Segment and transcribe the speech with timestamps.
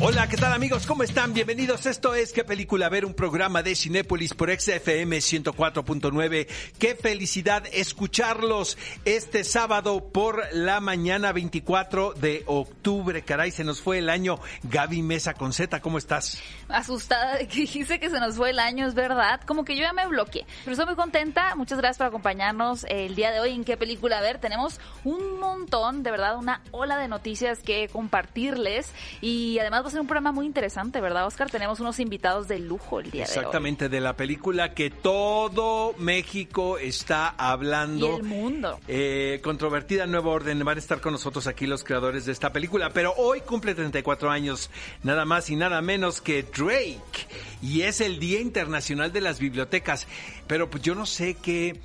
[0.00, 0.86] Hola, ¿qué tal amigos?
[0.86, 1.32] ¿Cómo están?
[1.32, 1.86] Bienvenidos.
[1.86, 3.04] Esto es ¿Qué película ver?
[3.06, 6.48] Un programa de Cinépolis por XFM 104.9.
[6.80, 13.22] Qué felicidad escucharlos este sábado por la mañana 24 de octubre.
[13.22, 14.40] Caray, se nos fue el año.
[14.64, 16.42] Gaby Mesa con Z, ¿cómo estás?
[16.68, 19.42] Asustada de que dijiste que se nos fue el año, es verdad.
[19.46, 20.44] Como que yo ya me bloqueé.
[20.64, 21.54] Pero estoy muy contenta.
[21.54, 24.40] Muchas gracias por acompañarnos el día de hoy en ¿Qué película ver?
[24.40, 28.92] Tenemos un montón, de verdad, una ola de noticias que compartirles.
[29.20, 31.50] Y además va a ser un programa muy interesante, ¿verdad, Oscar?
[31.50, 33.36] Tenemos unos invitados de lujo el día de hoy.
[33.36, 38.12] Exactamente, de la película que todo México está hablando.
[38.12, 38.80] Y el mundo.
[38.88, 40.64] Eh, controvertida Nuevo Orden.
[40.64, 42.90] Van a estar con nosotros aquí los creadores de esta película.
[42.90, 44.70] Pero hoy cumple 34 años,
[45.02, 47.26] nada más y nada menos que Drake.
[47.60, 50.08] Y es el Día Internacional de las Bibliotecas.
[50.46, 51.78] Pero pues yo no sé qué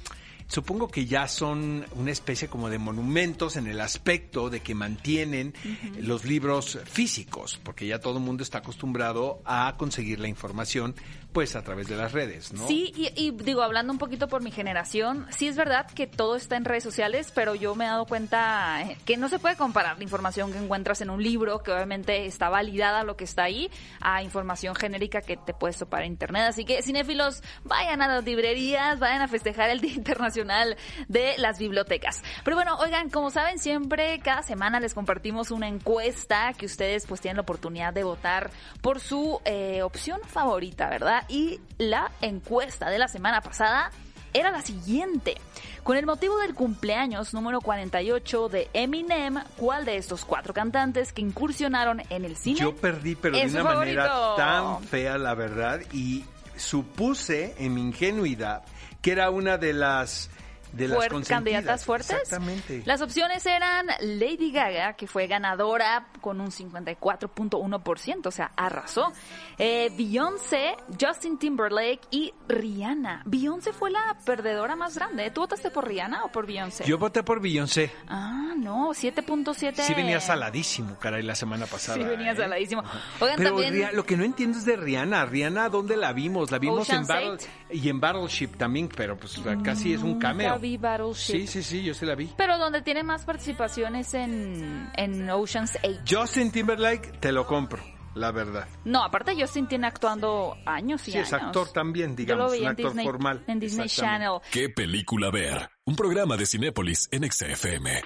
[0.50, 5.54] supongo que ya son una especie como de monumentos en el aspecto de que mantienen
[6.02, 10.96] los libros físicos, porque ya todo el mundo está acostumbrado a conseguir la información
[11.34, 12.68] pues a través de las redes, ¿no?
[12.68, 16.56] Sí, y, digo, hablando un poquito por mi generación, sí es verdad que todo está
[16.58, 19.98] en redes sociales, pero yo me he dado cuenta eh, que no se puede comparar
[19.98, 23.70] la información que encuentras en un libro, que obviamente está validada lo que está ahí,
[24.02, 26.46] a información genérica que te puedes topar en internet.
[26.48, 30.78] Así que, cinéfilos, vayan a las librerías, vayan a festejar el Día Internacional
[31.08, 32.24] de las Bibliotecas.
[32.44, 37.22] Pero bueno, oigan, como saben, siempre cada semana les compartimos una encuesta que ustedes pues
[37.22, 38.50] tienen la oportunidad de votar
[38.82, 41.19] por su eh, opción favorita, ¿verdad?
[41.28, 43.92] Y la encuesta de la semana pasada
[44.34, 45.36] era la siguiente.
[45.84, 51.22] Con el motivo del cumpleaños número 48 de Eminem, ¿cuál de estos cuatro cantantes que
[51.22, 52.60] incursionaron en el cine?
[52.60, 58.64] Yo perdí, pero de una manera tan fea, la verdad, y supuse en mi ingenuidad
[59.02, 60.30] que era una de las
[60.72, 62.12] de las candidatas fuertes.
[62.12, 62.84] Exactamente.
[62.86, 69.12] Las opciones eran Lady Gaga, que fue ganadora con un 54.1%, o sea, arrasó.
[69.58, 73.24] Eh, Beyoncé, Justin Timberlake y Rihanna.
[73.26, 75.30] Beyoncé fue la perdedora más grande.
[75.32, 76.86] ¿Tú votaste por Rihanna o por Beyoncé?
[76.86, 77.92] Yo voté por Beyoncé.
[78.08, 79.82] Ah, no, 7.7.
[79.82, 81.98] Sí venía saladísimo, caray, la semana pasada.
[81.98, 82.38] Sí venía ¿eh?
[82.38, 82.84] saladísimo.
[83.20, 83.90] Oigan, Pero también...
[83.94, 85.26] lo que no entiendo es de Rihanna.
[85.26, 86.52] Rihanna, ¿dónde la vimos?
[86.52, 87.38] La vimos en Battle
[87.72, 91.34] y en Battleship también, pero pues casi es un cameo vi Battleship.
[91.34, 92.30] Sí, sí, sí, yo sí la vi.
[92.38, 96.02] Pero donde tiene más participaciones en, en Ocean's 8.
[96.08, 97.82] Justin Timberlake, te lo compro.
[98.16, 98.68] La verdad.
[98.86, 103.44] No, aparte Justin tiene actuando años y sí, es actor también, digamos, un actor formal.
[103.48, 104.40] En Disney Channel.
[104.52, 105.70] ¿Qué película ver?
[105.86, 108.02] Un programa de Cinépolis en XFM.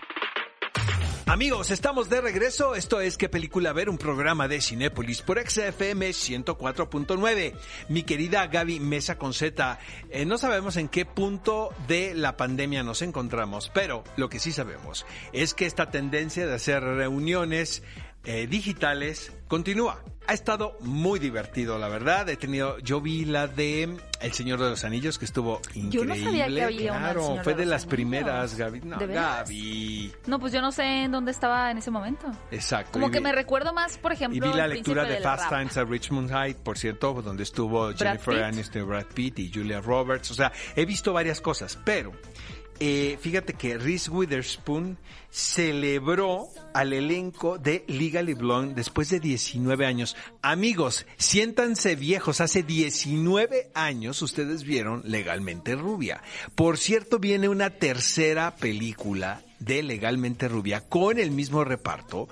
[1.34, 2.76] Amigos, estamos de regreso.
[2.76, 3.90] Esto es ¿Qué película ver?
[3.90, 7.56] Un programa de Cinépolis por XFM 104.9.
[7.90, 9.80] Mi querida Gaby Mesa con Z,
[10.12, 14.52] eh, no sabemos en qué punto de la pandemia nos encontramos, pero lo que sí
[14.52, 17.82] sabemos es que esta tendencia de hacer reuniones
[18.26, 22.30] eh, digitales continúa ha estado muy divertido, la verdad.
[22.30, 25.92] He tenido, yo vi la de El Señor de los Anillos, que estuvo increíble.
[25.92, 28.82] Yo no sabía que había claro, fue de, las primeras, Gaby.
[28.82, 30.14] No, Gaby.
[30.28, 32.32] No, pues yo no sé en dónde estaba en ese momento.
[32.52, 32.94] Exacto.
[32.94, 34.38] Como que me recuerdo más, por ejemplo.
[34.38, 38.44] Y vi la lectura de Fast Times at Richmond High, por cierto, donde estuvo Jennifer
[38.44, 40.32] Aniston, Brad Pitt y Julia Roberts.
[40.32, 42.14] O sea, he visto varias cosas, pero
[42.80, 44.98] eh, fíjate que Reese Witherspoon
[45.30, 50.16] celebró al elenco de Legally Blonde después de 19 años.
[50.42, 52.42] Amigos, siéntanse viejos.
[52.42, 56.22] Hace 19 años ustedes vieron Legalmente Rubia.
[56.56, 62.28] Por cierto, viene una tercera película de Legalmente Rubia con el mismo reparto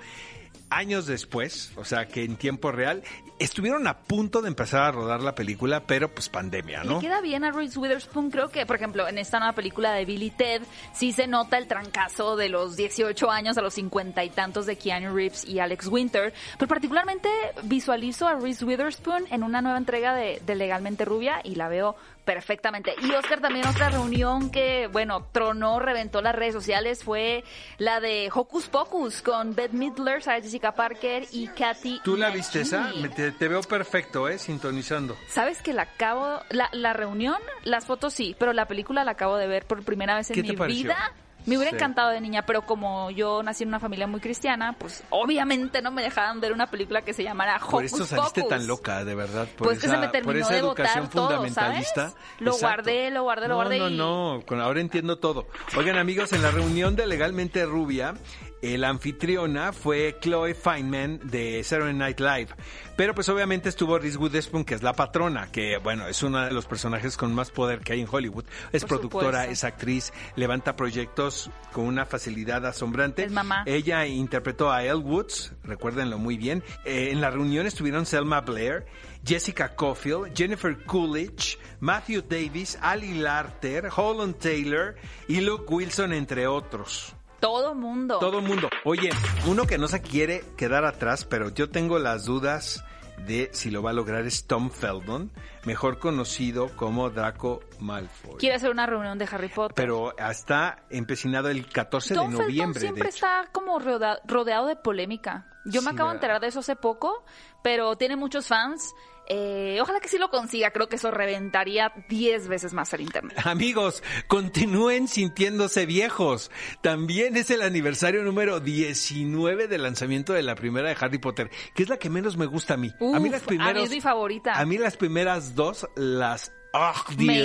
[0.71, 3.03] años después, o sea que en tiempo real,
[3.37, 6.99] estuvieron a punto de empezar a rodar la película, pero pues pandemia, ¿no?
[6.99, 10.29] Queda bien a Reese Witherspoon, creo que, por ejemplo, en esta nueva película de Billy
[10.31, 10.61] Ted,
[10.93, 14.77] sí se nota el trancazo de los 18 años a los 50 y tantos de
[14.77, 17.29] Keanu Reeves y Alex Winter, pero particularmente
[17.63, 21.95] visualizo a Reese Witherspoon en una nueva entrega de Legalmente Rubia y la veo
[22.25, 22.93] Perfectamente.
[23.01, 27.43] Y Oscar, también otra reunión que, bueno, tronó, reventó las redes sociales fue
[27.77, 31.99] la de Hocus Pocus con Beth Midler, Sarah Jessica Parker y Kathy.
[32.03, 32.91] ¿Tú la viste esa?
[33.15, 34.37] Te, veo perfecto, ¿eh?
[34.37, 35.17] Sintonizando.
[35.29, 39.37] ¿Sabes que la acabo, la, la reunión, las fotos sí, pero la película la acabo
[39.37, 41.13] de ver por primera vez en mi vida?
[41.45, 45.03] Me hubiera encantado de niña, pero como yo nací en una familia muy cristiana, pues
[45.09, 48.67] obviamente no me dejaban ver una película que se llamara Hocus Por eso saliste tan
[48.67, 49.47] loca, de verdad.
[49.57, 51.91] Por pues esa, que se me terminó de votar todo, ¿sabes?
[52.39, 53.79] Lo guardé, lo guardé, lo guardé.
[53.79, 55.47] No, no, no, ahora entiendo todo.
[55.77, 58.15] Oigan amigos, en la reunión de Legalmente Rubia,
[58.61, 62.49] el anfitriona fue Chloe Feynman de Saturday Night Live.
[62.95, 66.51] Pero pues obviamente estuvo Reese Witherspoon, que es la patrona, que bueno, es uno de
[66.51, 68.45] los personajes con más poder que hay en Hollywood.
[68.71, 73.23] Es productora, es actriz, levanta proyectos con una facilidad asombrante.
[73.23, 73.63] Es mamá.
[73.65, 76.63] Ella interpretó a Elle Woods, recuérdenlo muy bien.
[76.85, 78.85] Eh, en la reunión estuvieron Selma Blair,
[79.25, 84.95] Jessica Caulfield, Jennifer Coolidge, Matthew Davis, Ali Larter, Holland Taylor
[85.27, 87.15] y Luke Wilson, entre otros.
[87.41, 88.19] Todo mundo.
[88.19, 88.69] Todo mundo.
[88.85, 89.09] Oye,
[89.47, 92.85] uno que no se quiere quedar atrás, pero yo tengo las dudas
[93.25, 95.31] de si lo va a lograr es Tom Feldon,
[95.65, 98.37] mejor conocido como Draco Malfoy.
[98.37, 99.75] Quiere hacer una reunión de Harry Potter.
[99.75, 102.79] Pero está empecinado el 14 Tom de noviembre.
[102.79, 105.47] Felton siempre está como rodeado de polémica.
[105.65, 107.23] Yo me acabo de enterar de eso hace poco,
[107.63, 108.93] pero tiene muchos fans.
[109.27, 110.71] Eh, ojalá que sí lo consiga.
[110.71, 113.37] Creo que eso reventaría 10 veces más el internet.
[113.45, 116.51] Amigos, continúen sintiéndose viejos.
[116.81, 121.83] También es el aniversario número 19 del lanzamiento de la primera de Harry Potter, que
[121.83, 122.93] es la que menos me gusta a mí.
[122.99, 124.53] a mí las a mí primeras es mi favorita.
[124.53, 127.37] A mí las primeras dos las ¡Ah, Me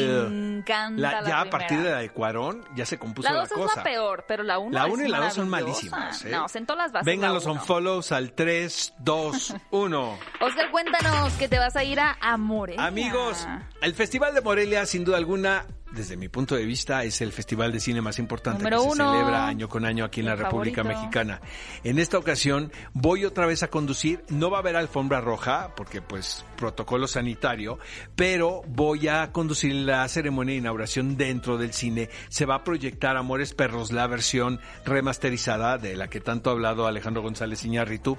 [0.58, 1.96] encanta La- la ya a partir de primera.
[1.96, 3.76] la de Cuarón ya se compuso La la, 2 es cosa.
[3.76, 6.25] la peor, pero la 1 La 1 y la 2 son malísimas.
[6.25, 6.31] ¿eh?
[6.31, 7.06] No, sentó las bases.
[7.06, 10.19] Vengan la los unfollows al 3, 2, 1.
[10.40, 12.78] Oscar, cuéntanos que te vas a ir a Amores.
[12.78, 13.46] Amigos,
[13.82, 17.72] el Festival de Morelia, sin duda alguna, desde mi punto de vista, es el festival
[17.72, 20.82] de cine más importante Número que se celebra año con año aquí en la República
[20.82, 21.00] favorito.
[21.00, 21.40] Mexicana.
[21.82, 24.22] En esta ocasión voy otra vez a conducir.
[24.28, 27.78] No va a haber alfombra roja, porque pues protocolo sanitario,
[28.14, 32.10] pero voy a conducir la ceremonia de inauguración dentro del cine.
[32.28, 36.87] Se va a proyectar Amores Perros, la versión remasterizada de la que tanto ha hablado
[36.87, 38.19] Alejandro González Iñárritu.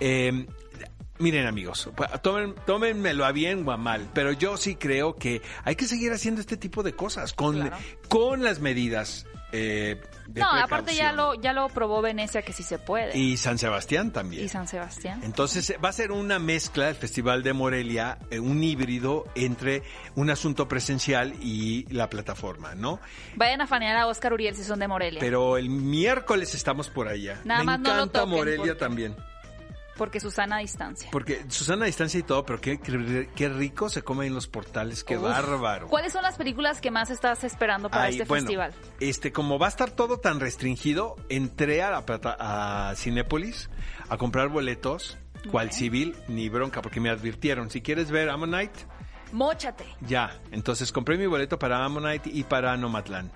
[0.00, 0.46] Eh,
[1.18, 1.88] Miren amigos,
[2.22, 6.12] tomen, tómenmelo a bien o a mal, pero yo sí creo que hay que seguir
[6.12, 7.76] haciendo este tipo de cosas con, Claro.
[8.08, 12.62] con las medidas eh, de No, aparte ya lo, ya lo probó Venecia que sí
[12.64, 13.16] se puede.
[13.16, 14.44] Y San Sebastián también.
[14.44, 15.20] Y San Sebastián.
[15.22, 19.82] Entonces va a ser una mezcla del Festival de Morelia, eh, un híbrido entre
[20.16, 23.00] un asunto presencial y la plataforma, ¿no?
[23.36, 25.20] Vayan a fanear a Oscar Uriel si son de Morelia.
[25.20, 27.40] Pero el miércoles estamos por allá.
[27.44, 29.16] Nada Me más no lo encanta toquen, Morelia porque- también.
[29.96, 31.08] Porque Susana a distancia.
[31.10, 34.46] Porque Susana a distancia y todo, pero qué, qué- qué rico se come en los
[34.46, 35.22] portales, qué Uf.
[35.24, 35.88] bárbaro.
[35.88, 38.74] ¿Cuáles son las películas que más estás esperando para Ay, este bueno, festival?
[39.00, 43.70] Este, como va a estar todo tan restringido, entré a la plata- a Cinépolis
[44.08, 45.16] a comprar boletos,
[45.50, 48.80] cual civil, ni bronca, porque me advirtieron, si quieres ver Ammonite,
[49.32, 49.84] Móchate.
[50.02, 50.38] ya.
[50.52, 53.30] Entonces compré mi boleto para Ammonite y para Nomatlán.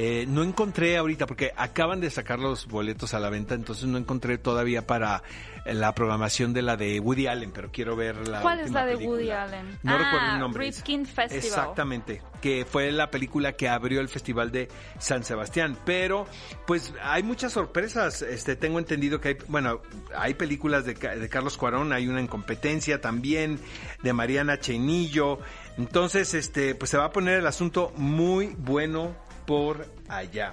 [0.00, 3.98] Eh, no encontré ahorita, porque acaban de sacar los boletos a la venta, entonces no
[3.98, 5.24] encontré todavía para
[5.66, 8.92] la programación de la de Woody Allen, pero quiero ver la ¿Cuál es la de
[8.92, 9.18] película.
[9.18, 9.78] Woody Allen?
[9.82, 10.64] No Ah, recuerdo el nombre.
[10.66, 11.44] Rifkin Festival.
[11.44, 14.68] Exactamente, que fue la película que abrió el Festival de
[15.00, 15.76] San Sebastián.
[15.84, 16.28] Pero,
[16.64, 18.22] pues, hay muchas sorpresas.
[18.22, 19.82] Este, tengo entendido que hay, bueno,
[20.16, 23.58] hay películas de, de Carlos Cuarón, hay una en competencia también,
[24.04, 25.40] de Mariana Chenillo.
[25.76, 30.52] Entonces, este, pues se va a poner el asunto muy bueno por allá.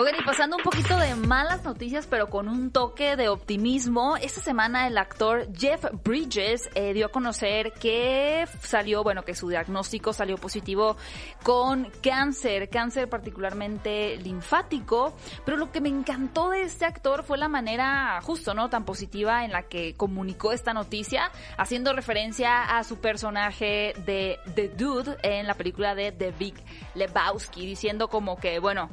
[0.00, 4.40] Oigan, y pasando un poquito de malas noticias, pero con un toque de optimismo, esta
[4.40, 10.12] semana el actor Jeff Bridges eh, dio a conocer que salió, bueno, que su diagnóstico
[10.12, 10.96] salió positivo
[11.42, 17.48] con cáncer, cáncer particularmente linfático, pero lo que me encantó de este actor fue la
[17.48, 18.70] manera justo, ¿no?
[18.70, 24.68] Tan positiva en la que comunicó esta noticia, haciendo referencia a su personaje de The
[24.68, 26.54] Dude en la película de The Big
[26.94, 28.90] Lebowski, diciendo como que, bueno,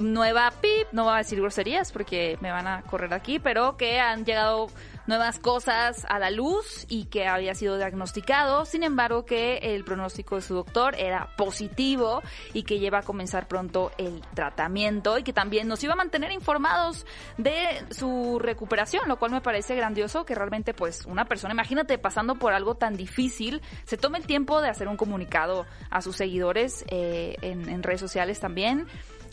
[0.00, 4.00] nueva pip, no voy a decir groserías porque me van a correr aquí, pero que
[4.00, 4.68] han llegado
[5.08, 10.36] nuevas cosas a la luz y que había sido diagnosticado, sin embargo que el pronóstico
[10.36, 12.22] de su doctor era positivo
[12.52, 16.30] y que lleva a comenzar pronto el tratamiento y que también nos iba a mantener
[16.30, 21.98] informados de su recuperación, lo cual me parece grandioso que realmente pues una persona, imagínate
[21.98, 26.16] pasando por algo tan difícil, se tome el tiempo de hacer un comunicado a sus
[26.16, 28.86] seguidores eh, en, redes sociales también.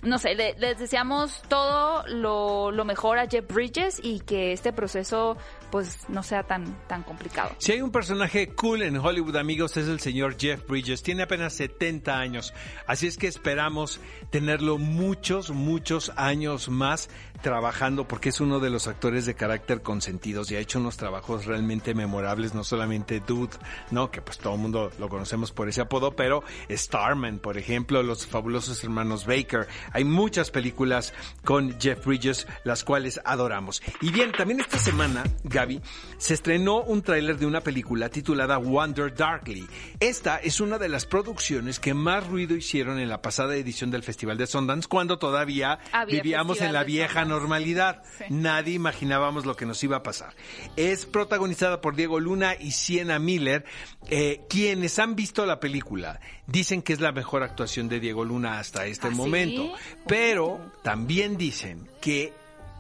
[0.03, 4.71] No sé, le- les deseamos todo lo, lo mejor a Jeff Bridges y que este
[4.71, 5.35] proceso
[5.71, 7.55] pues no sea tan, tan complicado.
[7.59, 11.03] Si hay un personaje cool en Hollywood, amigos, es el señor Jeff Bridges.
[11.03, 12.53] Tiene apenas 70 años.
[12.87, 17.09] Así es que esperamos tenerlo muchos, muchos años más
[17.41, 21.45] trabajando porque es uno de los actores de carácter consentidos y ha hecho unos trabajos
[21.45, 23.55] realmente memorables, no solamente Dude,
[23.91, 24.09] ¿no?
[24.09, 28.25] Que pues todo el mundo lo conocemos por ese apodo, pero Starman, por ejemplo, Los
[28.25, 29.67] fabulosos hermanos Baker.
[29.91, 33.81] Hay muchas películas con Jeff Bridges, las cuales adoramos.
[34.01, 35.23] Y bien, también esta semana
[35.55, 35.81] Gaby,
[36.17, 39.65] se estrenó un tráiler de una película titulada Wonder Darkly.
[40.01, 44.03] Esta es una de las producciones que más ruido hicieron en la pasada edición del
[44.03, 48.03] Festival de Sundance, cuando todavía vivíamos en la vieja normalidad.
[48.29, 50.33] Nadie imaginábamos lo que nos iba a pasar.
[50.75, 53.63] Es protagonizada por Diego Luna y Sienna Miller.
[54.09, 58.59] Eh, quienes han visto la película dicen que es la mejor actuación de Diego Luna
[58.59, 59.71] hasta este ¿Ah, momento,
[60.05, 62.33] pero también dicen que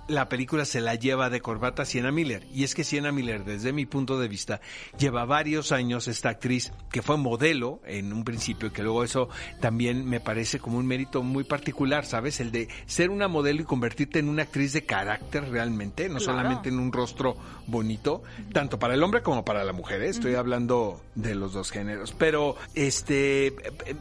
[0.07, 2.45] la película se la lleva de corbata Sienna Miller.
[2.53, 4.61] Y es que Sienna Miller, desde mi punto de vista,
[4.97, 9.29] lleva varios años esta actriz que fue modelo en un principio, y que luego eso
[9.61, 12.39] también me parece como un mérito muy particular, ¿sabes?
[12.39, 16.69] El de ser una modelo y convertirte en una actriz de carácter realmente, no solamente
[16.69, 17.35] en un rostro
[17.67, 20.01] bonito, tanto para el hombre como para la mujer.
[20.03, 20.09] ¿eh?
[20.09, 22.13] Estoy hablando de los dos géneros.
[22.17, 23.55] Pero, este,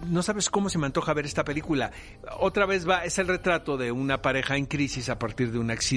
[0.08, 1.92] no sabes cómo se me antoja ver esta película.
[2.38, 5.70] Otra vez va, es el retrato de una pareja en crisis a partir de un
[5.70, 5.93] accidente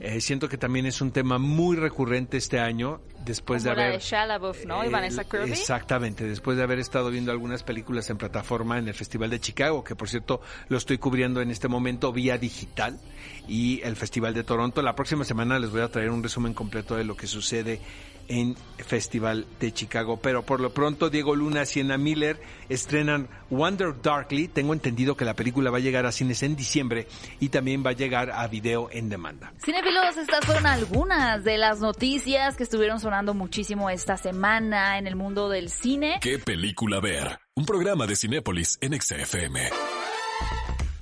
[0.00, 3.94] eh, siento que también es un tema muy recurrente este año, después de haber...
[4.66, 4.82] ¿no?
[5.48, 9.40] Eh, exactamente, después de haber estado viendo algunas películas en plataforma en el Festival de
[9.40, 12.98] Chicago, que por cierto lo estoy cubriendo en este momento vía digital,
[13.48, 14.82] y el Festival de Toronto.
[14.82, 17.80] La próxima semana les voy a traer un resumen completo de lo que sucede
[18.28, 20.18] en Festival de Chicago.
[20.20, 24.48] Pero por lo pronto, Diego Luna, Sienna Miller estrenan Wonder Darkly.
[24.48, 27.06] Tengo entendido que la película va a llegar a cines en diciembre
[27.40, 29.52] y también va a llegar a video en demanda.
[29.64, 35.16] Cinefilos, estas fueron algunas de las noticias que estuvieron sonando muchísimo esta semana en el
[35.16, 36.18] mundo del cine.
[36.20, 37.38] ¿Qué película ver?
[37.54, 39.70] Un programa de Cinépolis en XFM.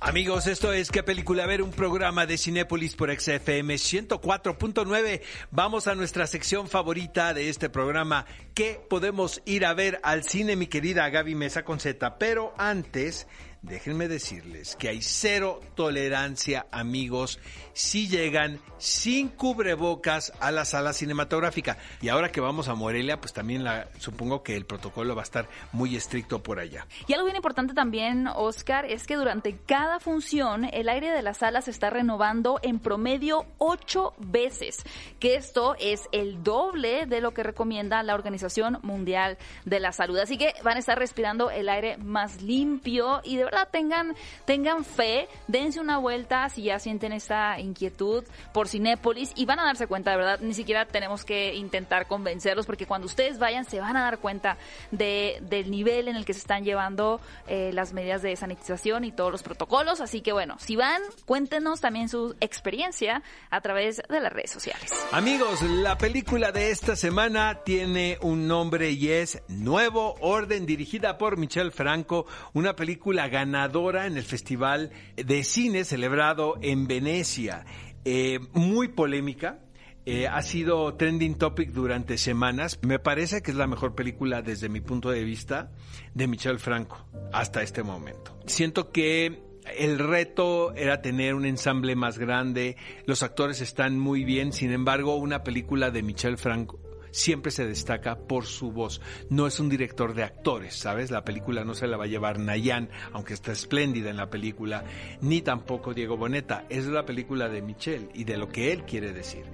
[0.03, 1.61] Amigos, esto es ¿Qué película ver?
[1.61, 5.21] Un programa de Cinépolis por XFM 104.9.
[5.51, 8.25] Vamos a nuestra sección favorita de este programa.
[8.55, 12.17] ¿Qué podemos ir a ver al cine, mi querida Gaby Mesa con?
[12.17, 13.27] Pero antes,
[13.61, 17.39] déjenme decirles que hay cero tolerancia, amigos,
[17.73, 21.77] si llegan sin cubrebocas a la sala cinematográfica.
[22.01, 23.63] Y ahora que vamos a Morelia, pues también
[23.99, 26.87] supongo que el protocolo va a estar muy estricto por allá.
[27.07, 31.33] Y algo bien importante también, Oscar, es que durante cada función el aire de la
[31.33, 34.77] sala se está renovando en promedio ocho veces,
[35.19, 40.17] que esto es el doble de lo que recomienda la Organización Mundial de la Salud.
[40.17, 44.15] Así que van a estar respirando el aire más limpio y de tengan,
[44.45, 49.65] tengan fe, dense una vuelta si ya sienten esta inquietud por Cinépolis y van a
[49.65, 53.79] darse cuenta, de verdad, ni siquiera tenemos que intentar convencerlos porque cuando ustedes vayan se
[53.79, 54.57] van a dar cuenta
[54.91, 59.11] de, del nivel en el que se están llevando eh, las medidas de sanitización y
[59.11, 60.01] todos los protocolos.
[60.01, 64.91] Así que bueno, si van, cuéntenos también su experiencia a través de las redes sociales.
[65.11, 71.37] Amigos, la película de esta semana tiene un nombre y es Nuevo Orden, dirigida por
[71.37, 77.65] Michelle Franco, una película ganadora en el Festival de Cine celebrado en Venecia.
[78.05, 79.59] Eh, muy polémica.
[80.05, 82.79] Eh, ha sido trending topic durante semanas.
[82.81, 85.71] Me parece que es la mejor película desde mi punto de vista
[86.13, 88.37] de Michel Franco hasta este momento.
[88.47, 89.43] Siento que
[89.77, 95.15] el reto era tener un ensamble más grande, los actores están muy bien, sin embargo
[95.15, 96.79] una película de Michel Franco
[97.11, 99.01] siempre se destaca por su voz.
[99.29, 101.11] No es un director de actores, ¿sabes?
[101.11, 104.83] La película no se la va a llevar Nayan, aunque está espléndida en la película,
[105.21, 106.65] ni tampoco Diego Boneta.
[106.69, 109.45] Es la película de Michel y de lo que él quiere decir.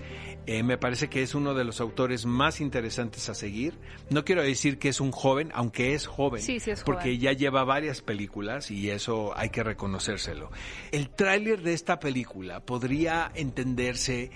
[0.46, 3.78] Eh, me parece que es uno de los autores más interesantes a seguir.
[4.10, 6.42] No quiero decir que es un joven, aunque es joven,
[6.86, 10.50] porque ya lleva varias películas y eso hay que reconocérselo.
[10.92, 14.32] El tráiler de esta película podría entenderse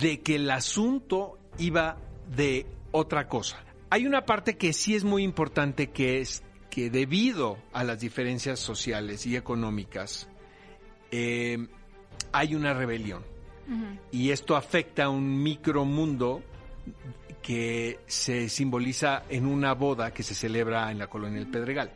[0.00, 1.96] de que el asunto iba
[2.34, 3.64] de otra cosa.
[3.90, 8.58] Hay una parte que sí es muy importante que es que debido a las diferencias
[8.60, 10.28] sociales y económicas
[11.10, 11.66] eh,
[12.32, 13.24] hay una rebelión.
[14.10, 16.42] Y esto afecta a un micromundo
[17.42, 21.92] que se simboliza en una boda que se celebra en la colonia del Pedregal.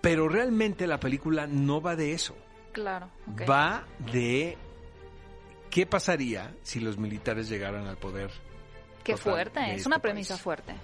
[0.00, 2.36] Pero realmente la película no va de eso.
[2.72, 3.08] Claro.
[3.48, 4.58] Va de
[5.70, 8.30] qué pasaría si los militares llegaran al poder
[9.06, 10.74] Qué fuerte, es una premisa fuerte.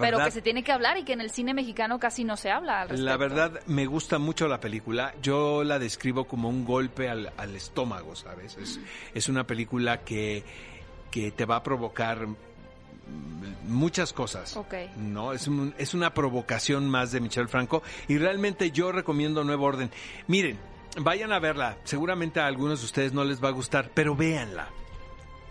[0.00, 2.50] pero que se tiene que hablar y que en el cine mexicano casi no se
[2.50, 2.86] habla.
[2.86, 5.14] la verdad, me gusta mucho la película.
[5.22, 8.56] Yo la describo como un golpe al, estómago, ¿sabes?
[9.14, 10.44] Es, una película que,
[11.10, 12.26] que te va a provocar
[13.66, 14.58] muchas cosas.
[14.96, 15.48] No, es,
[15.78, 19.90] es una provocación más de Michel Franco y realmente yo recomiendo Nuevo Orden.
[20.26, 20.58] Miren,
[21.00, 21.78] vayan a verla.
[21.84, 24.68] Seguramente a algunos de ustedes no les va a gustar, pero véanla.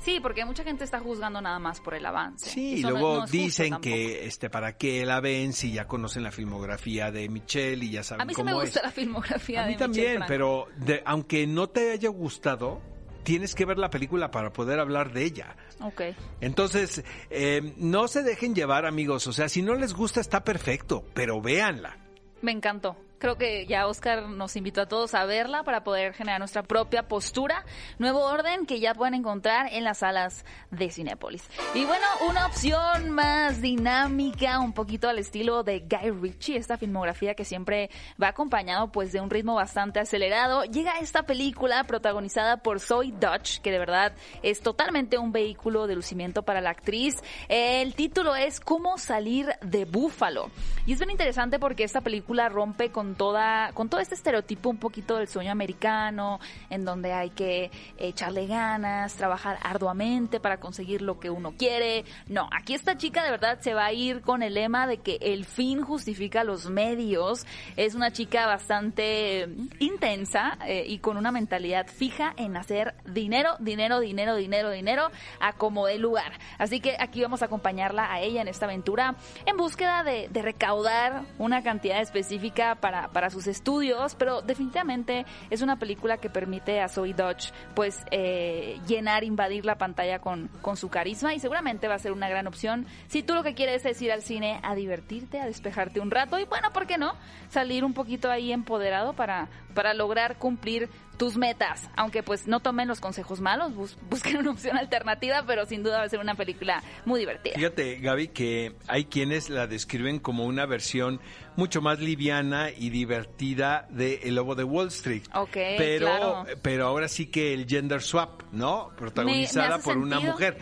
[0.04, 2.50] Sí, porque mucha gente está juzgando nada más por el avance.
[2.50, 7.12] Sí, y luego dicen que este para qué la ven si ya conocen la filmografía
[7.12, 10.24] de Michelle y ya saben A mí sí me gusta la filmografía A mí también,
[10.28, 10.68] pero
[11.06, 12.82] aunque no te haya gustado,
[13.24, 15.56] tienes que ver la película para poder hablar de ella.
[15.82, 16.02] Ok.
[16.42, 19.28] Entonces, eh, no se dejen llevar, amigos.
[19.28, 21.98] O sea, si no les gusta, está perfecto, pero véanla.
[22.42, 22.98] Me encantó.
[23.22, 27.08] Creo que ya Oscar nos invitó a todos a verla para poder generar nuestra propia
[27.08, 27.64] postura.
[28.00, 31.48] Nuevo orden que ya pueden encontrar en las salas de Cinépolis.
[31.76, 37.36] Y bueno, una opción más dinámica, un poquito al estilo de Guy Ritchie, esta filmografía
[37.36, 40.64] que siempre va acompañado pues de un ritmo bastante acelerado.
[40.64, 45.94] Llega esta película protagonizada por Zoe Dutch, que de verdad es totalmente un vehículo de
[45.94, 47.22] lucimiento para la actriz.
[47.50, 50.50] El título es Cómo salir de Búfalo.
[50.88, 54.78] Y es bien interesante porque esta película rompe con toda, con todo este estereotipo un
[54.78, 56.40] poquito del sueño americano,
[56.70, 62.06] en donde hay que echarle ganas, trabajar arduamente para conseguir lo que uno quiere.
[62.28, 65.18] No, aquí esta chica de verdad se va a ir con el lema de que
[65.22, 67.46] el fin justifica los medios.
[67.76, 69.48] Es una chica bastante
[69.80, 75.54] intensa eh, y con una mentalidad fija en hacer dinero, dinero, dinero, dinero, dinero a
[75.54, 76.34] como de lugar.
[76.58, 79.16] Así que aquí vamos a acompañarla a ella en esta aventura
[79.46, 85.62] en búsqueda de, de recaudar una cantidad específica para para, sus estudios, pero definitivamente es
[85.62, 90.76] una película que permite a Zoe Dodge pues eh, llenar, invadir la pantalla con, con
[90.76, 93.86] su carisma y seguramente va a ser una gran opción si tú lo que quieres
[93.86, 97.14] es ir al cine a divertirte, a despejarte un rato y bueno, ¿por qué no?
[97.50, 100.90] Salir un poquito ahí empoderado para, para lograr cumplir
[101.22, 105.84] tus metas, aunque pues no tomen los consejos malos, busquen una opción alternativa, pero sin
[105.84, 107.54] duda va a ser una película muy divertida.
[107.54, 111.22] Fíjate, Gaby, que hay quienes la describen como una versión
[111.56, 115.22] mucho más liviana y divertida de El Lobo de Wall Street.
[115.36, 118.90] Ok, pero, pero ahora sí que el gender swap, ¿no?
[118.98, 120.58] Protagonizada por una mujer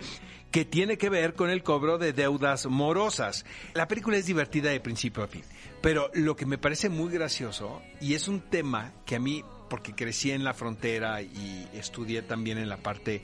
[0.52, 3.46] que tiene que ver con el cobro de deudas morosas.
[3.74, 5.44] La película es divertida de principio a fin,
[5.82, 9.94] pero lo que me parece muy gracioso, y es un tema que a mí porque
[9.94, 13.24] crecí en la frontera y estudié también en la parte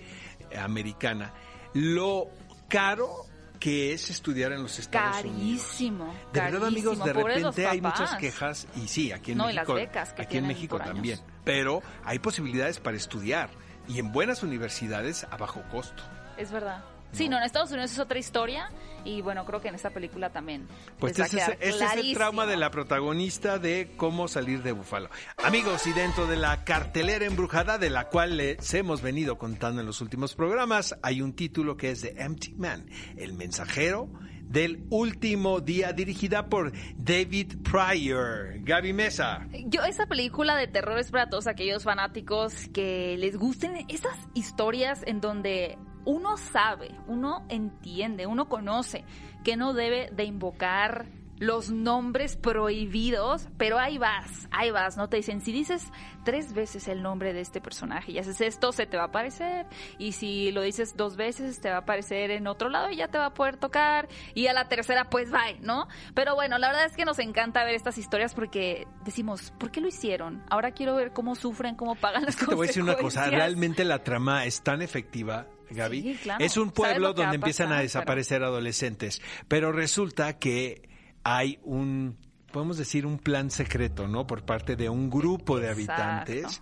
[0.49, 1.33] eh, americana,
[1.73, 2.27] lo
[2.67, 3.25] caro
[3.59, 6.33] que es estudiar en los Estados carísimo, Unidos.
[6.33, 9.75] De verdad, amigos, de repente hay muchas quejas y sí, aquí en México,
[10.17, 13.49] aquí en México también, pero hay posibilidades para estudiar
[13.87, 16.03] y en buenas universidades a bajo costo.
[16.37, 16.83] Es verdad.
[17.15, 18.69] Sí, no, en Estados Unidos es otra historia
[19.05, 20.67] y bueno, creo que en esta película también.
[20.99, 25.09] Pues ese, es, el trauma de la protagonista de cómo salir de Búfalo.
[25.43, 29.87] Amigos, y dentro de la cartelera embrujada de la cual les hemos venido contando en
[29.87, 34.09] los últimos programas, hay un título que es The Empty Man, el mensajero
[34.41, 38.59] del último día dirigida por David Pryor.
[38.59, 39.47] Gaby Mesa.
[39.65, 45.01] Yo esa película de terror es para todos aquellos fanáticos que les gusten esas historias
[45.05, 49.03] en donde uno sabe, uno entiende, uno conoce
[49.43, 55.17] que no debe de invocar los nombres prohibidos, pero ahí vas, ahí vas, no te
[55.17, 55.91] dicen, si dices
[56.23, 59.67] tres veces el nombre de este personaje y haces esto, se te va a aparecer,
[59.97, 63.09] y si lo dices dos veces, te va a aparecer en otro lado y ya
[63.09, 65.87] te va a poder tocar, y a la tercera, pues bye, ¿no?
[66.13, 69.81] Pero bueno, la verdad es que nos encanta ver estas historias porque decimos, ¿por qué
[69.81, 70.41] lo hicieron?
[70.49, 72.49] Ahora quiero ver cómo sufren, cómo pagan las cosas.
[72.49, 76.19] Te voy a decir una cosa, realmente la trama es tan efectiva Gaby.
[76.39, 80.89] Es un pueblo donde empiezan a desaparecer adolescentes, pero resulta que
[81.23, 82.17] hay un
[82.51, 84.25] podemos decir un plan secreto, ¿no?
[84.25, 86.61] Por parte de un grupo de habitantes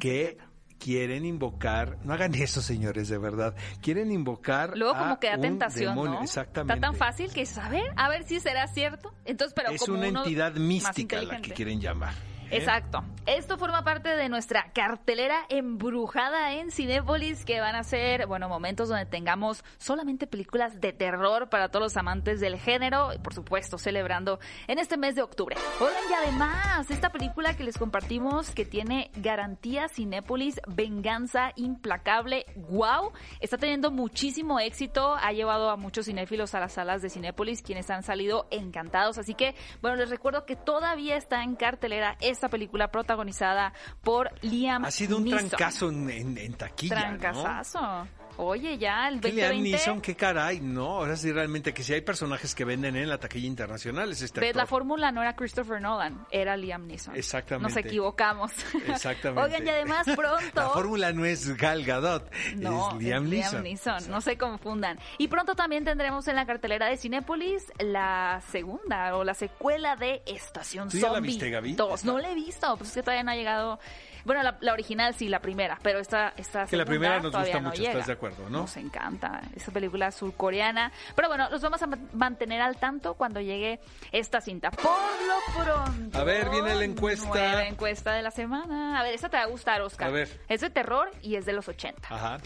[0.00, 0.36] que
[0.78, 3.54] quieren invocar, no hagan eso, señores, de verdad.
[3.80, 6.22] Quieren invocar Luego como que da tentación, ¿no?
[6.22, 6.74] Exactamente.
[6.74, 9.14] Está tan fácil que a ver, a ver si será cierto.
[9.24, 12.14] Entonces, pero es una entidad mística la que quieren llamar.
[12.50, 13.04] Exacto.
[13.26, 18.88] Esto forma parte de nuestra cartelera embrujada en Cinépolis, que van a ser, bueno, momentos
[18.88, 23.76] donde tengamos solamente películas de terror para todos los amantes del género, y por supuesto,
[23.76, 25.56] celebrando en este mes de octubre.
[25.78, 33.12] Oigan, y además, esta película que les compartimos, que tiene garantía Cinépolis, Venganza Implacable, wow,
[33.40, 37.90] está teniendo muchísimo éxito, ha llevado a muchos cinéfilos a las salas de Cinépolis, quienes
[37.90, 39.18] han salido encantados.
[39.18, 43.72] Así que, bueno, les recuerdo que todavía está en cartelera esta película protagonizada
[44.02, 48.06] por Liam Ha sido un trancazo en, en, taquilla, Trancazazo.
[48.40, 49.34] Oye, ya, el 2020...
[49.34, 50.98] Liam Neeson, qué caray, ¿no?
[50.98, 54.54] Ahora sí, realmente, que si hay personajes que venden en la taquilla internacional es este
[54.54, 57.16] La fórmula no era Christopher Nolan, era Liam Neeson.
[57.16, 57.74] Exactamente.
[57.74, 58.52] Nos equivocamos.
[58.86, 59.42] Exactamente.
[59.42, 60.52] Oigan, y además pronto...
[60.54, 64.08] La fórmula no es Gal Gadot, no, es Liam Neeson.
[64.08, 65.00] no se confundan.
[65.18, 70.22] Y pronto también tendremos en la cartelera de Cinépolis la segunda o la secuela de
[70.26, 71.72] Estación ¿Tú Zombie ya la viste, Gaby?
[71.72, 72.04] 2.
[72.04, 73.80] No la he visto, pues es que todavía no ha llegado
[74.28, 77.82] Bueno, la, original sí, la primera, pero esta, esta Que la primera nos gusta mucho,
[77.82, 78.60] ¿estás de acuerdo, no?
[78.60, 80.92] Nos encanta esa película surcoreana.
[81.16, 83.80] Pero bueno, los vamos a mantener al tanto cuando llegue
[84.12, 84.70] esta cinta.
[84.70, 86.18] Por lo pronto.
[86.18, 87.54] A ver, viene la encuesta.
[87.54, 89.00] La encuesta de la semana.
[89.00, 90.08] A ver, esta te va a gustar, Oscar.
[90.08, 90.40] A ver.
[90.46, 92.14] Es de terror y es de los 80.
[92.14, 92.36] Ajá.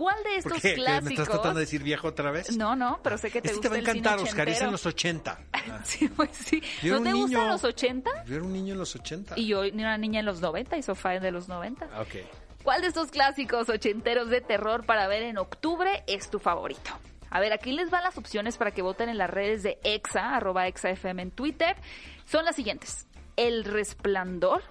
[0.00, 1.02] ¿Cuál de estos clásicos?
[1.02, 2.56] ¿Me estás tratando de decir viejo otra vez?
[2.56, 4.72] No, no, pero sé que te este gusta te va a encantar, Oscar, es en
[4.72, 5.38] los 80.
[5.84, 6.62] sí, pues sí.
[6.84, 8.24] ¿No te gustan los 80?
[8.24, 9.38] Yo era un niño en los 80.
[9.38, 11.84] Y yo era una niña en los 90 y Sofía de los 90.
[12.00, 12.14] Ok.
[12.62, 16.92] ¿Cuál de estos clásicos ochenteros de terror para ver en octubre es tu favorito?
[17.28, 20.34] A ver, aquí les van las opciones para que voten en las redes de EXA,
[20.34, 21.76] arroba EXAFM en Twitter.
[22.24, 23.06] Son las siguientes.
[23.36, 24.62] El Resplandor,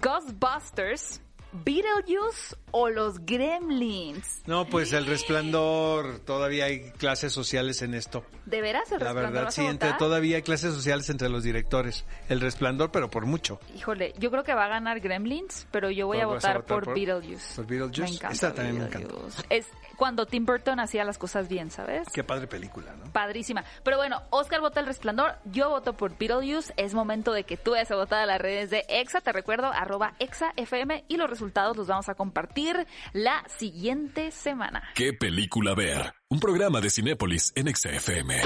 [0.00, 1.20] Ghostbusters,
[1.52, 4.42] Beetlejuice o los Gremlins.
[4.46, 8.24] No, pues el resplandor, todavía hay clases sociales en esto.
[8.46, 12.06] ¿De veras el La verdad, sí, entre, todavía hay clases sociales entre los directores.
[12.30, 13.60] El resplandor, pero por mucho.
[13.76, 17.56] Híjole, yo creo que va a ganar Gremlins, pero yo voy a votar, por, Beetlejuice.
[17.56, 18.02] Por Beetlejuice.
[18.02, 19.14] Me encanta Esta también me encanta.
[19.50, 22.08] Es cuando Tim Burton hacía las cosas bien, ¿sabes?
[22.12, 23.12] Qué padre película, ¿no?
[23.12, 23.64] Padrísima.
[23.84, 26.72] Pero bueno, Oscar vota el resplandor, yo voto por Beetlejuice.
[26.78, 29.20] Es momento de que tú vayas a votar a las redes de EXA.
[29.20, 31.41] Te recuerdo, arroba EXAFM y los resultados
[31.76, 34.82] los vamos a compartir la siguiente semana.
[34.94, 36.14] ¿Qué película ver?
[36.28, 38.40] Un programa de Cinépolis en EXA-FM.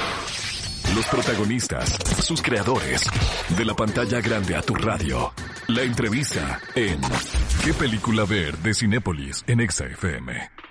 [0.94, 1.90] Los protagonistas,
[2.24, 3.02] sus creadores,
[3.56, 5.32] de la pantalla grande a tu radio.
[5.68, 7.00] La entrevista en
[7.64, 8.56] ¿Qué película ver?
[8.59, 10.65] de Cinépolis en EXA-FM.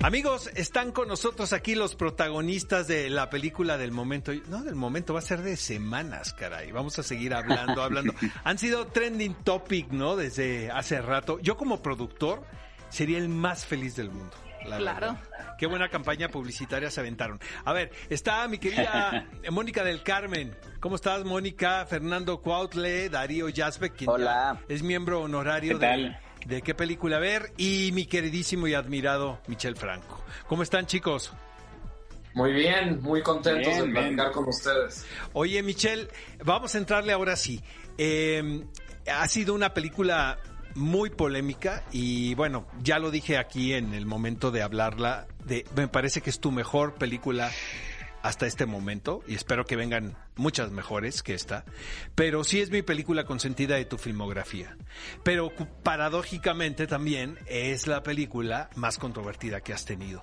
[0.00, 4.32] Amigos, están con nosotros aquí los protagonistas de la película del momento.
[4.46, 6.70] No, del momento, va a ser de semanas, caray.
[6.70, 8.14] Vamos a seguir hablando, hablando.
[8.44, 10.14] Han sido trending topic, ¿no?
[10.14, 11.40] Desde hace rato.
[11.40, 12.44] Yo como productor
[12.90, 14.36] sería el más feliz del mundo.
[14.64, 15.18] claro.
[15.58, 17.40] Qué buena campaña publicitaria se aventaron.
[17.64, 20.56] A ver, está mi querida Mónica del Carmen.
[20.78, 21.84] ¿Cómo estás, Mónica?
[21.86, 24.10] Fernando Cuautle, Darío Jasbeck, quien
[24.68, 26.16] es miembro honorario de
[26.48, 30.24] de qué película ver y mi queridísimo y admirado Michel Franco.
[30.46, 31.32] ¿Cómo están chicos?
[32.32, 35.04] Muy bien, muy contentos de platicar con ustedes.
[35.34, 36.08] Oye Michel,
[36.42, 37.60] vamos a entrarle ahora sí.
[37.98, 38.64] Eh,
[39.12, 40.38] ha sido una película
[40.74, 45.88] muy polémica y bueno, ya lo dije aquí en el momento de hablarla, de, me
[45.88, 47.50] parece que es tu mejor película
[48.28, 51.64] hasta este momento y espero que vengan muchas mejores que esta,
[52.14, 54.76] pero sí es mi película consentida de tu filmografía.
[55.22, 55.50] Pero
[55.82, 60.22] paradójicamente también es la película más controvertida que has tenido.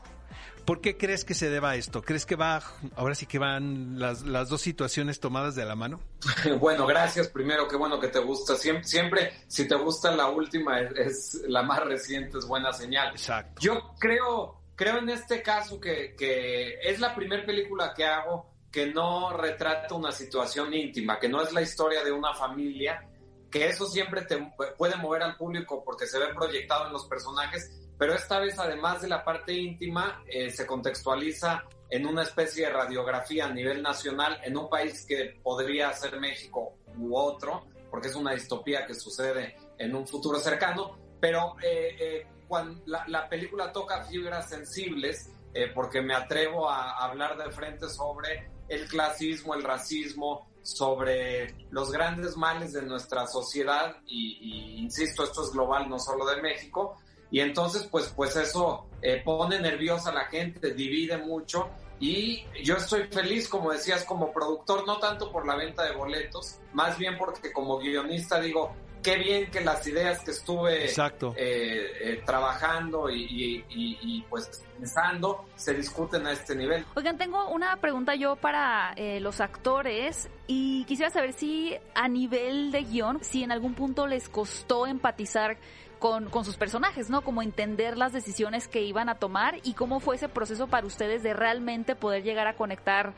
[0.65, 2.04] ¿Por qué crees que se deba a esto?
[2.04, 2.62] ¿Crees que va,
[2.96, 6.00] ahora sí que van las, las dos situaciones tomadas de la mano?
[6.60, 8.56] Bueno, gracias primero, qué bueno que te gusta.
[8.56, 13.10] Siempre, siempre si te gusta la última, es, es la más reciente, es buena señal.
[13.10, 13.62] Exacto.
[13.62, 18.88] Yo creo, creo en este caso que, que es la primera película que hago que
[18.88, 23.08] no retrata una situación íntima, que no es la historia de una familia,
[23.50, 27.72] que eso siempre te puede mover al público porque se ve proyectado en los personajes,
[27.98, 32.74] pero esta vez además de la parte íntima eh, se contextualiza en una especie de
[32.74, 38.16] radiografía a nivel nacional en un país que podría ser México u otro, porque es
[38.16, 44.03] una distopía que sucede en un futuro cercano, pero eh, eh, cuando la, película toca
[44.03, 50.47] fibras sensibles, eh, porque me atrevo a, hablar de frente sobre el clasismo, el racismo,
[50.62, 56.41] sobre los grandes males de nuestra sociedad y, insisto, esto es global, no solo de
[56.41, 56.97] México.
[57.29, 61.69] Y entonces, pues, pues eso eh, pone nerviosa a la gente, divide mucho.
[61.99, 66.60] Y yo estoy feliz, como decías, como productor, no tanto por la venta de boletos,
[66.73, 68.75] más bien porque como guionista digo,
[69.06, 70.91] qué bien que las ideas que estuve eh,
[71.38, 76.84] eh, trabajando y, pues pensando se discuten a este nivel.
[76.96, 82.72] Oigan, tengo una pregunta yo para eh, los actores y quisiera saber si a nivel
[82.72, 85.58] de guion, si en algún punto les costó empatizar
[86.00, 87.22] con, con, sus personajes, ¿no?
[87.22, 91.22] Como entender las decisiones que iban a tomar y cómo fue ese proceso para ustedes
[91.22, 93.13] de realmente poder llegar a conectar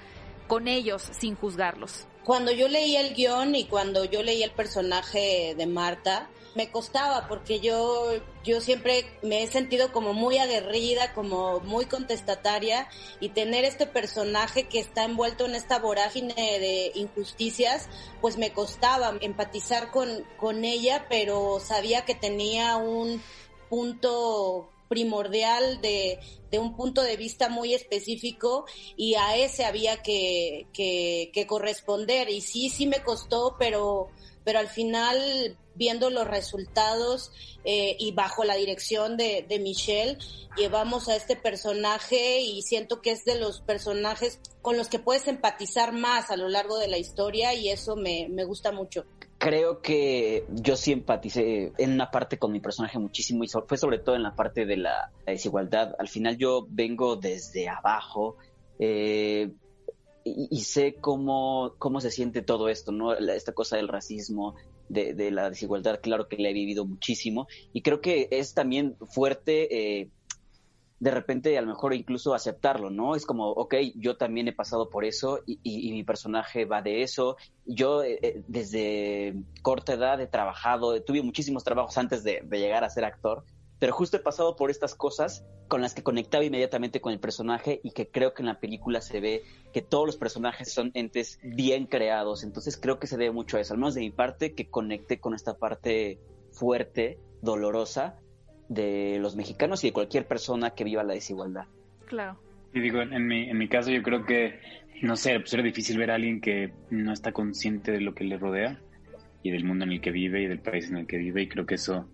[0.48, 2.08] con ellos sin juzgarlos.
[2.28, 7.26] Cuando yo leí el guion y cuando yo leí el personaje de Marta, me costaba
[7.30, 8.12] porque yo,
[8.44, 12.90] yo siempre me he sentido como muy aguerrida, como muy contestataria
[13.22, 17.88] y tener este personaje que está envuelto en esta vorágine de injusticias,
[18.20, 23.24] pues me costaba empatizar con, con ella, pero sabía que tenía un
[23.70, 26.20] punto primordial de,
[26.52, 32.30] de, un punto de vista muy específico y a ese había que, que, corresponder.
[32.30, 34.08] Y sí, sí me costó, pero,
[34.48, 37.34] pero al final, viendo los resultados
[37.66, 40.18] eh, y bajo la dirección de, Michelle,
[40.56, 45.28] llevamos a este personaje y siento que es de los personajes con los que puedes
[45.28, 49.04] empatizar más a lo largo de la historia y eso me, me gusta mucho.
[49.38, 54.00] creo que yo sí empaticé en una parte con mi personaje muchísimo y fue sobre
[54.00, 55.94] todo en la parte de la, desigualdad.
[56.00, 58.38] Al final yo vengo desde abajo
[58.80, 59.52] eh,
[60.36, 63.14] y, sé cómo, cómo se siente todo esto, ¿no?
[63.14, 64.56] Esta cosa del racismo,
[64.90, 68.96] de, de, la desigualdad, claro que la he vivido muchísimo y creo que es también
[69.10, 70.12] fuerte eh,
[71.00, 73.16] de repente a lo mejor incluso aceptarlo, ¿no?
[73.16, 77.38] Es como, ok, yo también he pasado por eso y, mi personaje va de eso.
[77.66, 82.90] Yo eh, eh, desde corta edad he trabajado, tuve muchísimos trabajos antes de, llegar a
[82.90, 83.44] ser actor,
[83.80, 87.80] pero justo he pasado por estas cosas con las que conectaba inmediatamente con el personaje
[87.84, 91.40] y que creo que en la película se ve que todos los personajes son entes
[91.44, 94.54] bien creados, entonces creo que se debe mucho a eso, al menos de mi parte,
[94.54, 96.20] que conecte con esta parte
[96.52, 98.20] fuerte, dolorosa,
[98.70, 101.66] de los mexicanos y de cualquier persona que viva la desigualdad.
[102.06, 102.40] Claro.
[102.74, 104.60] Y digo, en mi, en mi caso yo creo que,
[105.02, 108.24] no sé, pues era difícil ver a alguien que no está consciente de lo que
[108.24, 108.82] le rodea
[109.42, 111.48] y del mundo en el que vive y del país en el que vive y
[111.48, 112.08] creo que eso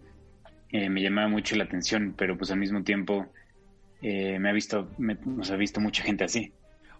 [0.74, 3.32] eh, me llamaba mucho la atención, pero pues al mismo tiempo
[4.02, 6.52] eh, me ha visto, me, nos ha visto mucha gente así.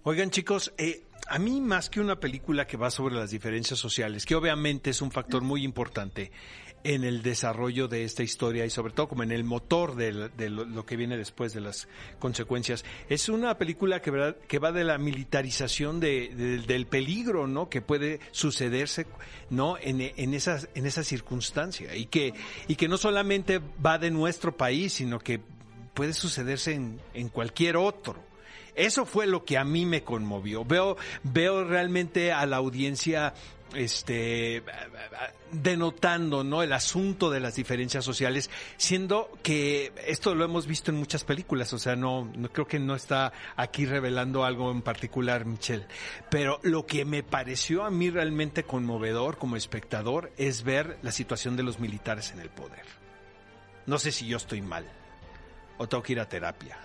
[0.04, 4.28] Oigan chicos, eh, a mí más que una película que va sobre las diferencias sociales,
[4.28, 6.32] que obviamente es un factor muy importante,
[6.84, 10.86] en el desarrollo de esta historia y sobre todo como en el motor de, lo,
[10.86, 11.88] que viene después de las
[12.20, 12.84] consecuencias.
[13.10, 17.70] Es una película que, que va de la militarización del peligro, ¿no?
[17.70, 19.06] Que puede sucederse,
[19.50, 19.78] ¿no?
[19.80, 22.34] En, en, en esa circunstancia y que,
[22.68, 25.40] y que no solamente va de nuestro país, sino que
[25.94, 28.34] puede sucederse en, en cualquier otro.
[28.76, 30.66] Eso fue lo que a mí me conmovió.
[30.66, 33.34] Veo, veo realmente a la audiencia
[33.76, 34.64] este
[35.52, 40.98] denotando no el asunto de las diferencias sociales siendo que esto lo hemos visto en
[40.98, 45.46] muchas películas o sea no, no creo que no está aquí revelando algo en particular
[45.46, 45.86] Michelle
[46.30, 51.56] pero lo que me pareció a mí realmente conmovedor como espectador es ver la situación
[51.56, 52.86] de los militares en el poder.
[53.86, 54.86] No sé si yo estoy mal
[55.78, 56.78] o tengo que ir a terapia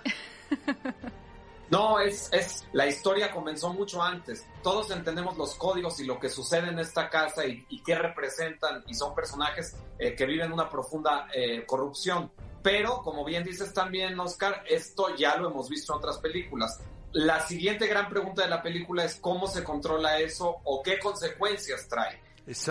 [1.70, 4.46] No, es, es, la historia comenzó mucho antes.
[4.62, 8.94] Todos entendemos los códigos y lo que sucede en esta casa y, qué representan y
[8.94, 12.30] son personajes eh, que viven una profunda eh, corrupción.
[12.62, 16.80] Pero, como bien dices también, Oscar, esto ya lo hemos visto en otras películas.
[17.12, 21.86] La siguiente gran pregunta de la película es cómo se controla eso o qué consecuencias
[21.88, 22.20] trae.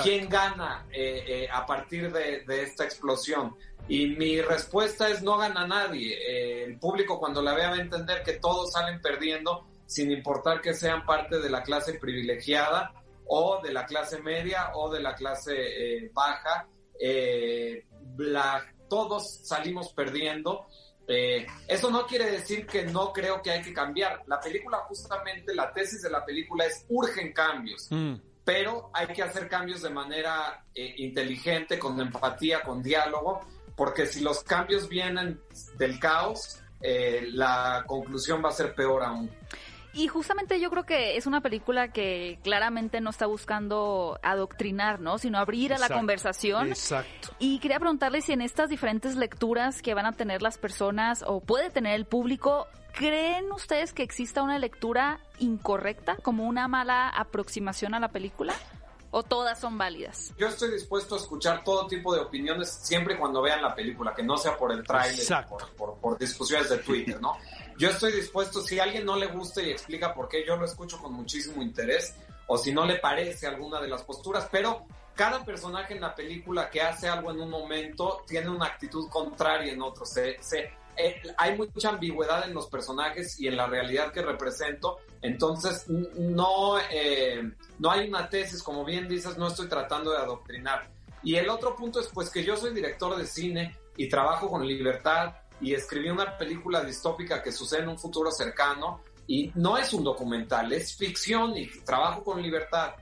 [0.01, 3.55] ¿Quién gana eh, a partir de, de esta explosión?
[3.89, 6.13] Y mi respuesta es no gana nadie.
[6.13, 10.61] Eh, el público cuando la vea va a entender que todos salen perdiendo sin importar
[10.61, 12.91] que sean parte de la clase privilegiada
[13.27, 16.67] o de la clase media o de la clase eh, baja.
[16.99, 17.85] Eh,
[18.89, 20.67] todos salimos perdiendo.
[21.07, 24.23] eso no quiere decir que no creo que hay que cambiar.
[24.27, 27.87] La película, justamente, la tesis de la película es urgen cambios.
[27.89, 28.15] Mm.
[28.43, 33.41] Pero hay que hacer cambios de manera inteligente, con empatía, con diálogo,
[33.77, 35.39] porque si los cambios vienen
[35.77, 39.31] del caos, eh, la conclusión va a ser peor aún.
[39.93, 45.17] Y justamente yo creo que es una película que claramente no está buscando adoctrinar, ¿no?
[45.17, 46.69] Sino abrir a la conversación.
[46.69, 47.29] Exacto.
[47.39, 51.39] Y quería preguntarle si en estas diferentes lecturas que van a tener las personas o
[51.39, 57.95] puede tener el público, ¿creen ustedes que exista una lectura incorrecta, como una mala aproximación
[57.95, 58.53] a la película?
[59.17, 60.31] ¿O todas son válidas?
[60.37, 64.13] Yo estoy dispuesto a escuchar todo tipo de opiniones siempre y cuando vean la película,
[64.13, 65.25] que no sea por el trailer,
[65.75, 67.35] por, por, discusiones de Twitter, ¿no?
[67.79, 70.65] Yo estoy dispuesto, si a alguien no le gusta y explica por qué, yo lo
[70.65, 72.13] escucho con muchísimo interés,
[72.45, 76.69] o si no le parece alguna de las posturas, pero cada personaje en la película
[76.69, 80.05] que hace algo en un momento tiene una actitud contraria en otro.
[80.05, 84.99] Se, se, eh, hay mucha ambigüedad en los personajes y en la realidad que represento.
[85.21, 90.89] Entonces, no, eh, no hay una tesis, como bien dices, no estoy tratando de adoctrinar.
[91.23, 94.65] Y el otro punto es pues que yo soy director de cine y trabajo con
[94.65, 99.91] libertad y escribí una película distópica que sucede en un futuro cercano y no es
[99.93, 102.93] un documental, es ficción y trabajo con libertad.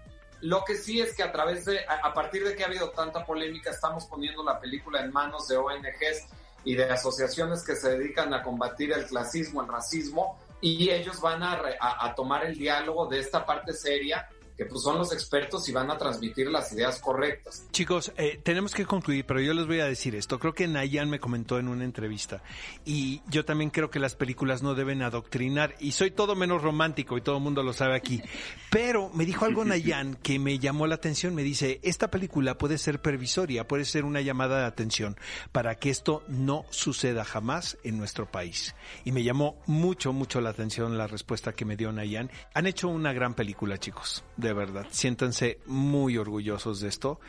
[0.42, 3.26] Lo que sí es que a través de, a partir de que ha habido tanta
[3.26, 6.28] polémica, estamos poniendo la película en manos de ONGs
[6.64, 11.44] y de asociaciones que se dedican a combatir el clasismo, el racismo, y ellos van
[11.44, 15.74] a, a, tomar el diálogo de esta parte seria que pues son los expertos y
[15.74, 17.66] van a transmitir las ideas correctas.
[17.72, 20.40] Chicos, eh, tenemos que concluir, pero yo les voy a decir esto.
[20.40, 22.42] Creo que Nayan me comentó en una entrevista
[22.86, 27.18] y yo también creo que las películas no deben adoctrinar y soy todo menos romántico
[27.18, 28.22] y todo el mundo lo sabe aquí.
[28.70, 31.36] Pero me dijo algo Nayan que me llamó la atención.
[31.36, 35.18] Me dice, esta película puede ser pervisoria, puede ser una llamada de atención
[35.52, 38.74] para que esto no suceda jamás en nuestro país.
[39.04, 42.32] Y me llamó mucho, mucho la atención la respuesta que me dio Nayan.
[42.54, 44.86] Han hecho una gran película, chicos de verdad.
[44.92, 47.20] Siéntanse muy orgullosos de esto.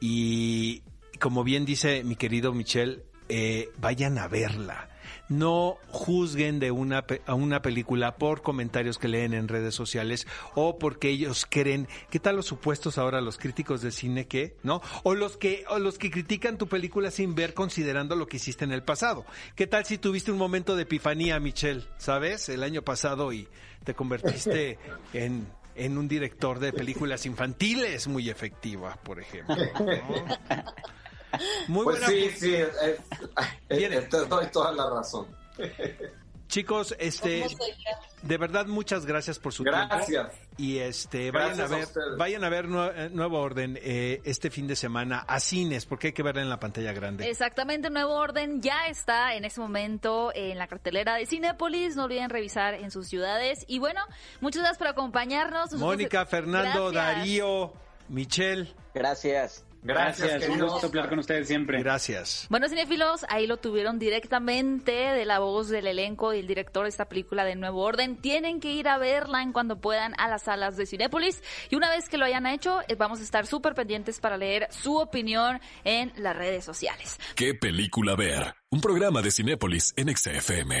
[0.00, 0.82] Y
[1.20, 4.88] como bien dice mi querido Michel, eh, vayan a verla
[5.28, 10.78] no juzguen de una, a una película por comentarios que leen en redes sociales o
[10.78, 14.82] porque ellos creen, ¿qué tal los supuestos ahora los críticos de cine que, no?
[15.02, 18.64] O los que, o los que critican tu película sin ver considerando lo que hiciste
[18.64, 19.24] en el pasado.
[19.56, 23.48] ¿Qué tal si tuviste un momento de epifanía, Michelle, sabes, el año pasado y
[23.84, 24.78] te convertiste
[25.12, 29.56] en en un director de películas infantiles muy efectiva, por ejemplo.
[31.66, 32.56] Muy pues sí, sí,
[33.68, 35.26] te doy toda la razón.
[36.52, 37.46] Chicos, este,
[38.20, 40.06] de verdad muchas gracias por su gracias.
[40.06, 40.32] tiempo.
[40.58, 41.88] Y este, vayan a ver,
[42.18, 46.12] vayan a ver eh, Nuevo Orden eh, este fin de semana a cines, porque hay
[46.12, 47.26] que verla en la pantalla grande.
[47.30, 51.96] Exactamente, Nuevo Orden ya está en ese momento en la cartelera de Cinépolis.
[51.96, 53.64] No olviden revisar en sus ciudades.
[53.66, 54.02] Y bueno,
[54.42, 55.72] muchas gracias por acompañarnos.
[55.72, 57.72] Mónica, Fernando, Darío,
[58.10, 58.74] Michelle.
[58.92, 59.64] Gracias.
[59.82, 61.82] Gracias, un gusto hablar con ustedes siempre.
[61.82, 62.46] Gracias.
[62.48, 66.88] Bueno, cinefilos, ahí lo tuvieron directamente de la voz del elenco y el director de
[66.88, 68.16] esta película de Nuevo Orden.
[68.16, 71.42] Tienen que ir a verla en cuando puedan a las salas de Cinépolis.
[71.68, 74.68] Y una vez que lo hayan hecho, eh, vamos a estar súper pendientes para leer
[74.70, 77.18] su opinión en las redes sociales.
[77.34, 78.54] ¿Qué película ver?
[78.70, 80.80] Un programa de Cinépolis en XFM.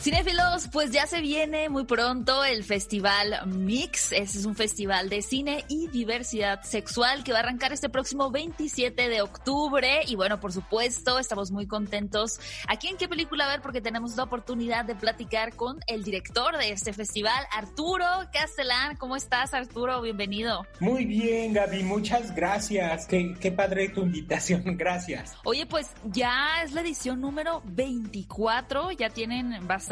[0.00, 4.12] Cinéfilos, pues ya se viene muy pronto el Festival Mix.
[4.12, 8.30] Ese es un festival de cine y diversidad sexual que va a arrancar este próximo
[8.30, 10.02] 27 de octubre.
[10.06, 14.22] Y bueno, por supuesto, estamos muy contentos aquí en qué película ver porque tenemos la
[14.22, 18.96] oportunidad de platicar con el director de este festival, Arturo Castellán.
[18.98, 20.00] ¿Cómo estás, Arturo?
[20.00, 20.64] Bienvenido.
[20.78, 21.82] Muy bien, Gaby.
[21.82, 23.04] Muchas gracias.
[23.06, 24.62] Qué, qué padre tu invitación.
[24.78, 25.34] Gracias.
[25.44, 28.92] Oye, pues ya es la edición número 24.
[28.92, 29.88] Ya tienen bastante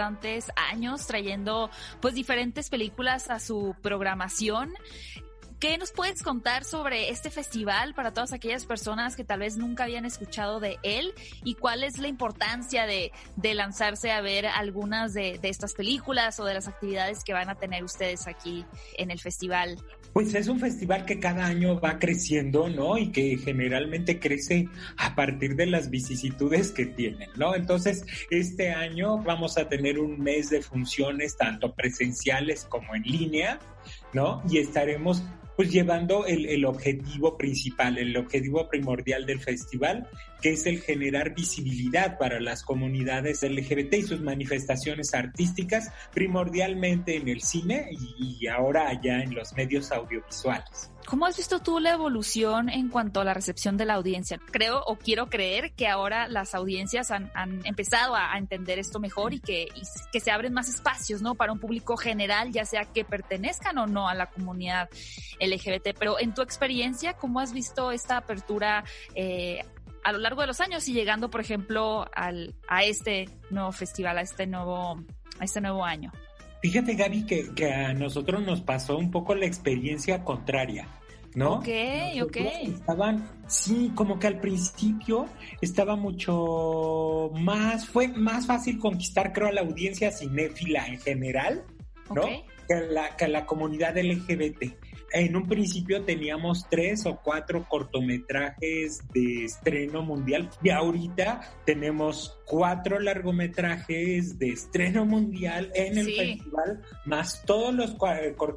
[0.56, 4.72] años trayendo pues diferentes películas a su programación.
[5.58, 9.84] ¿Qué nos puedes contar sobre este festival para todas aquellas personas que tal vez nunca
[9.84, 11.14] habían escuchado de él?
[11.44, 16.38] ¿Y cuál es la importancia de, de lanzarse a ver algunas de, de, estas películas
[16.40, 18.66] o de las actividades que van a tener ustedes aquí
[18.98, 19.78] en el festival?
[20.16, 22.96] Pues es un festival que cada año va creciendo, ¿no?
[22.96, 27.54] Y que generalmente crece a partir de las vicisitudes que tienen, ¿no?
[27.54, 33.58] Entonces, este año vamos a tener un mes de funciones tanto presenciales como en línea,
[34.14, 34.42] ¿no?
[34.48, 35.22] Y estaremos
[35.56, 40.06] pues llevando el, el, objetivo principal, el objetivo primordial del festival,
[40.42, 47.28] que es el generar visibilidad para las comunidades LGBT y sus manifestaciones artísticas, primordialmente en
[47.28, 50.90] el cine y, ahora allá en los medios audiovisuales.
[51.06, 54.40] ¿Cómo has visto tú la evolución en cuanto a la recepción de la audiencia?
[54.50, 58.98] Creo o quiero creer que ahora las audiencias han, han empezado a, a, entender esto
[58.98, 61.34] mejor y que, y que se abren más espacios, ¿no?
[61.34, 64.88] Para un público general, ya sea que pertenezcan o no a la comunidad
[65.46, 65.96] LGBT.
[65.98, 69.60] Pero en tu experiencia, ¿cómo has visto esta apertura eh,
[70.06, 74.18] a lo largo de los años y llegando, por ejemplo, al, a este nuevo festival,
[74.18, 75.02] a este nuevo,
[75.40, 76.12] a este nuevo año?
[76.62, 80.88] Fíjate, Gaby, que, que, a nosotros nos pasó un poco la experiencia contraria,
[81.34, 81.54] ¿no?
[81.54, 81.68] Ok,
[82.22, 82.36] ok.
[82.36, 85.26] Estaban, sí, como que al principio
[85.60, 91.64] estaba mucho más, fue más fácil conquistar, creo, a la audiencia cinéfila en general,
[92.14, 92.22] ¿no?
[92.22, 92.44] Okay.
[92.68, 99.44] Que, la, que la comunidad LGBT en un principio teníamos tres o cuatro cortometrajes de
[99.44, 106.16] estreno mundial y ahorita tenemos cuatro largometrajes de estreno mundial en el sí.
[106.16, 107.96] festival, más todos los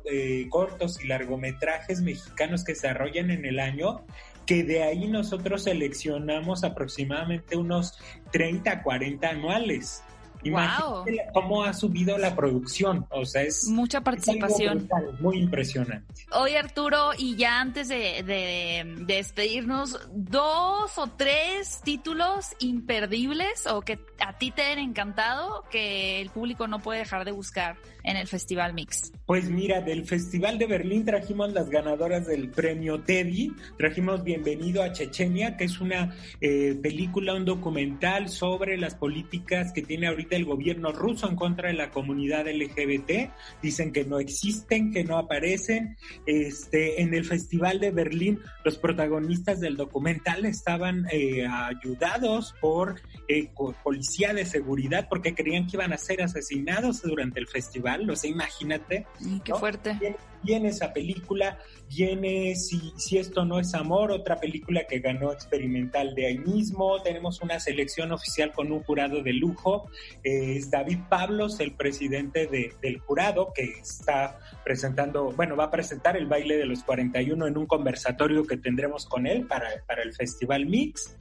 [0.05, 4.05] eh, cortos y largometrajes mexicanos que se desarrollan en el año
[4.49, 7.99] que de ahí nosotros seleccionamos aproximadamente unos
[8.31, 10.03] 30 40 anuales.
[10.43, 11.05] Imagínate wow.
[11.33, 14.89] cómo ha subido la producción, o sea, es mucha participación.
[15.13, 16.25] Es muy impresionante.
[16.31, 23.81] Oye, Arturo, y ya antes de, de, de, despedirnos, dos o tres títulos imperdibles o
[23.81, 28.17] que a ti te han encantado que el público no puede dejar de buscar en
[28.17, 29.11] el Festival Mix.
[29.25, 34.91] Pues mira, del Festival de Berlín trajimos las ganadoras del premio Teddy, trajimos Bienvenido a
[34.91, 40.45] Chechenia, que es una eh, película, un documental sobre las políticas que tiene ahorita el
[40.45, 43.31] gobierno ruso en contra de la comunidad LGBT.
[43.61, 45.97] Dicen que no existen, que no aparecen.
[46.25, 53.49] Este, en el Festival de Berlín, los protagonistas del documental estaban eh, ayudados por eh,
[53.83, 58.09] policía de seguridad porque creían que iban a ser asesinados durante el festival.
[58.09, 59.05] O sea, imagínate.
[59.43, 59.59] Qué ¿no?
[59.59, 60.17] fuerte.
[60.43, 66.13] Viene esa película, viene si, si esto no es amor, otra película que ganó experimental
[66.15, 69.89] de ahí mismo, tenemos una selección oficial con un jurado de lujo,
[70.23, 76.27] es David Pablos, el presidente del jurado, que está presentando, bueno, va a presentar el
[76.27, 80.65] baile de los 41 en un conversatorio que tendremos con él para, para el Festival
[80.65, 81.17] Mix.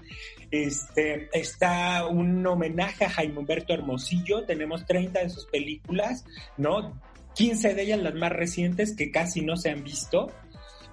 [0.50, 6.24] Este, está un homenaje a Jaime Humberto Hermosillo, tenemos 30 de sus películas,
[6.56, 7.00] ¿no?
[7.38, 10.32] 15 de ellas las más recientes que casi no se han visto.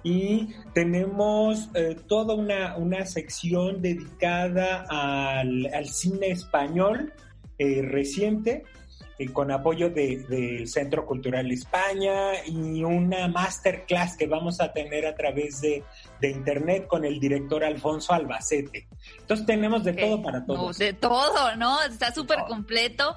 [0.04, 7.12] Y tenemos eh, toda una, una, sección dedicada al, al cine español
[7.58, 8.62] eh, reciente
[9.18, 15.16] eh, con apoyo del Centro Cultural España y una masterclass que vamos a tener a
[15.16, 15.82] través de,
[16.22, 18.88] internet con el director Alfonso Albacete.
[19.20, 20.78] Entonces tenemos de todo para todos.
[20.78, 21.82] de todo, ¿no?
[21.82, 23.16] Está súper completo.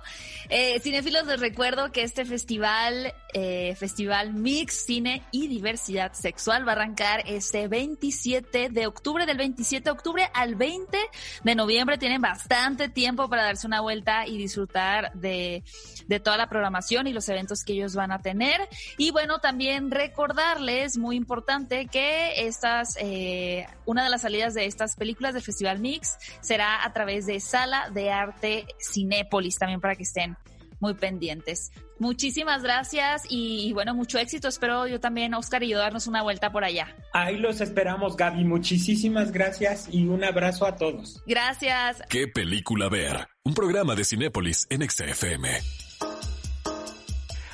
[0.50, 6.72] Eh, cinéfilos, les recuerdo que este festival, eh, Festival Mix, Cine y Diversidad Sexual, va
[6.72, 10.98] a arrancar este 27 de octubre, del 27 de octubre al 20
[11.44, 11.98] de noviembre.
[11.98, 15.64] Tienen bastante tiempo para darse una vuelta y disfrutar de
[16.10, 18.68] de toda la programación y los eventos que ellos van a tener.
[18.98, 24.96] Y bueno, también recordarles, muy importante, que estas, eh, una de las salidas de estas
[24.96, 30.04] películas del Festival Mix será a través de Sala de Arte Cinépolis, también para que
[30.04, 30.38] estén
[30.80, 31.72] muy pendientes.
[32.00, 34.48] Muchísimas gracias y, bueno, mucho éxito.
[34.48, 36.96] Espero yo también, Oscar y yo, darnos una vuelta por allá.
[37.14, 38.46] Ahí los esperamos, Gaby.
[38.46, 41.22] Muchísimas gracias y un abrazo a todos.
[41.28, 42.02] Gracias.
[42.10, 43.28] ¿Qué película ver?
[43.44, 45.89] Un programa de Cinépolis en XFM.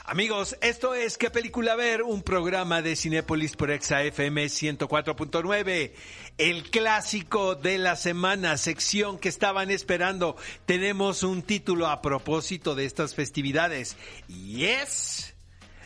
[0.08, 2.04] Amigos, esto es ¿Qué película ver?
[2.04, 5.94] Un programa de Cinépolis por Exa FM 104.9.
[6.38, 10.36] El clásico de la semana, sección que estaban esperando.
[10.68, 13.98] Tenemos un título a propósito de estas festividades
[14.28, 15.32] y es...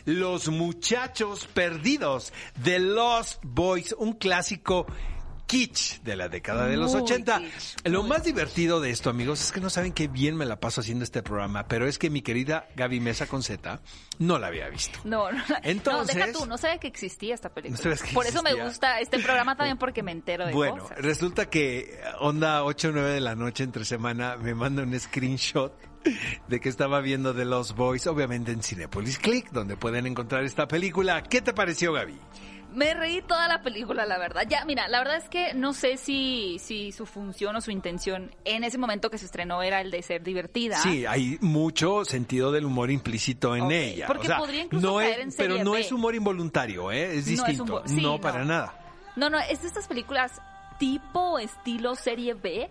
[0.06, 2.32] Los muchachos perdidos,
[2.64, 4.86] The Lost Boys, un clásico
[5.50, 7.42] kitsch de la década de los 80.
[7.84, 10.80] Lo más divertido de esto, amigos, es que no saben qué bien me la paso
[10.80, 13.80] haciendo este programa, pero es que mi querida Gaby Mesa con Z
[14.20, 15.00] no la había visto.
[15.02, 15.42] No, no.
[15.64, 17.96] Entonces, no, deja tú, no sabía que existía esta película.
[18.14, 20.90] Por eso me gusta este programa también porque me entero de bueno, cosas.
[20.90, 24.98] Bueno, resulta que onda 8 o 9 de la noche entre semana me manda un
[24.98, 25.72] screenshot
[26.46, 30.68] de que estaba viendo The Lost Boys, obviamente en Cinepolis Click, donde pueden encontrar esta
[30.68, 31.24] película.
[31.24, 32.16] ¿Qué te pareció, Gaby?
[32.72, 34.42] Me reí toda la película, la verdad.
[34.48, 38.34] Ya, mira, la verdad es que no sé si, si su función o su intención
[38.44, 40.76] en ese momento que se estrenó era el de ser divertida.
[40.78, 44.06] Sí, hay mucho sentido del humor implícito en ella.
[44.06, 47.16] Porque podría incluso no caer en Pero no es humor involuntario, ¿eh?
[47.16, 47.82] Es distinto.
[47.88, 48.74] No, para nada.
[49.16, 50.40] No, no, es de estas películas
[50.78, 52.70] tipo estilo serie B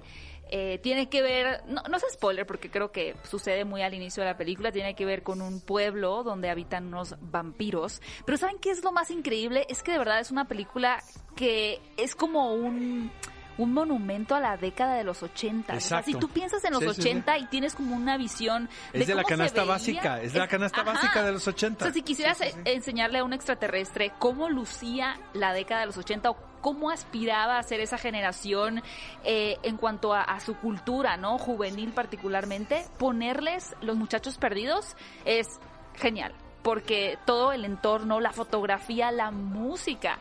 [0.49, 4.23] eh, tiene que ver, no, no es spoiler porque creo que sucede muy al inicio
[4.23, 8.01] de la película, tiene que ver con un pueblo donde habitan unos vampiros.
[8.25, 9.65] Pero ¿saben qué es lo más increíble?
[9.69, 11.03] Es que de verdad es una película
[11.35, 13.11] que es como un
[13.59, 15.75] un monumento a la década de los 80.
[15.75, 19.07] O sea, si tú piensas en los 80 y tienes como una visión de Es
[19.07, 21.83] de la canasta básica, es de la canasta básica de los 80.
[21.83, 26.29] O sea, si quisieras enseñarle a un extraterrestre cómo lucía la década de los 80
[26.29, 28.81] o cómo aspiraba a ser esa generación
[29.23, 31.37] eh, en cuanto a, su cultura, ¿no?
[31.37, 34.95] Juvenil particularmente, ponerles los muchachos perdidos
[35.25, 35.59] es
[35.95, 36.33] genial,
[36.63, 40.19] porque todo el entorno, la fotografía, la música,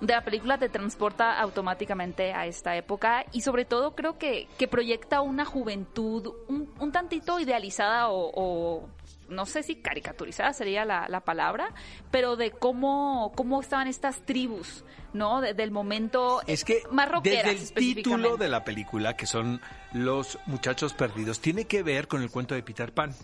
[0.00, 5.20] de la película te transporta automáticamente a esta época y sobre todo creo que, proyecta
[5.20, 8.88] una juventud un tantito idealizada o,
[9.32, 11.74] no sé si caricaturizada sería la, la, palabra,
[12.10, 15.40] pero de cómo, cómo estaban estas tribus, ¿no?
[15.40, 19.60] del momento es que más Desde el título de la película, que son
[19.92, 23.14] Los Muchachos Perdidos, tiene que ver con el cuento de Peter Pan.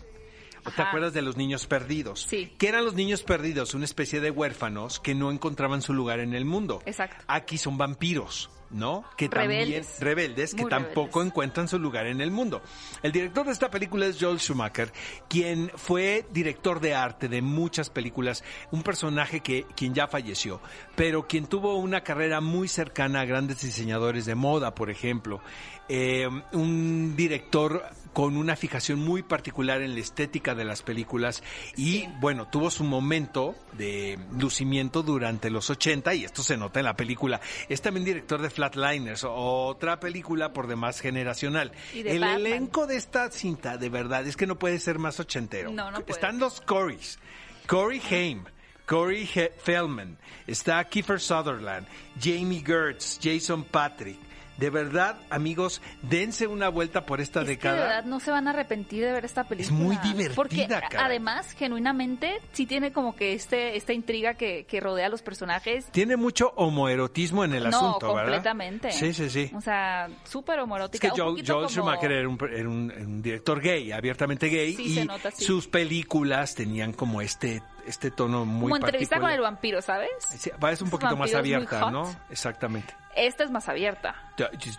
[0.75, 2.27] ¿Te acuerdas de los niños perdidos?
[2.29, 2.53] Sí.
[2.57, 3.73] ¿Qué eran los niños perdidos?
[3.73, 6.81] Una especie de huérfanos que no encontraban su lugar en el mundo.
[6.85, 7.23] Exacto.
[7.27, 8.49] Aquí son vampiros.
[8.71, 9.03] ¿No?
[9.17, 9.87] Que rebeldes.
[9.87, 12.61] también rebeldes que tampoco encuentran su lugar en el mundo.
[13.03, 14.91] El director de esta película es Joel Schumacher,
[15.27, 20.61] quien fue director de arte de muchas películas, un personaje que quien ya falleció,
[20.95, 25.41] pero quien tuvo una carrera muy cercana a grandes diseñadores de moda, por ejemplo.
[25.87, 27.83] Eh, un director
[28.13, 31.43] con una fijación muy particular en la estética de las películas
[31.75, 36.85] y bueno, tuvo su momento de lucimiento durante los 80 y esto se nota en
[36.85, 37.39] la película.
[37.67, 41.71] Es también director de Flatliners, otra película por demás generacional.
[41.93, 45.71] El elenco de esta cinta, de verdad, es que no puede ser más ochentero.
[46.07, 47.19] Están los Corys,
[47.67, 48.43] Corey Haim.
[48.89, 49.29] Corey
[49.61, 51.85] Feldman, está Kiefer Sutherland,
[52.19, 54.17] Jamie Gertz, Jason Patrick,
[54.59, 57.75] de verdad, amigos, dense una vuelta por esta década.
[57.75, 59.73] de verdad no se van a arrepentir de ver esta película.
[59.75, 65.07] Es muy divertida, Porque además, genuinamente, sí tiene como que este esta intriga que, rodea
[65.07, 65.85] a los personajes.
[65.91, 68.23] Tiene mucho homoerotismo en el asunto, ¿verdad?
[68.23, 68.91] completamente.
[68.91, 69.51] Sí, sí, sí.
[69.55, 71.07] O sea, súper homoerótica.
[71.07, 75.07] Es que Joel, Schumacher era, un, director gay, abiertamente gay, y
[75.41, 80.09] sus películas tenían como este este tono muy Como entrevista con el vampiro, ¿sabes?
[80.29, 82.09] Sí, es un poquito más abierta, ¿no?
[82.29, 82.95] Exactamente.
[83.15, 84.15] Esta es más abierta.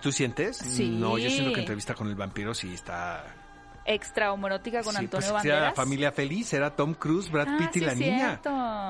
[0.00, 0.56] ¿Tú sientes?
[0.56, 0.88] Sí.
[0.88, 3.24] No, yo siento que entrevista con el vampiro sí está
[3.84, 5.58] extra homoerótica con Antonio pues, Banderas.
[5.58, 8.40] Era la familia feliz, era Tom Cruise, Brad ah, Pitt y la niña.